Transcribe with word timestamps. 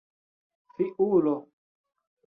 fiulo 0.73 1.35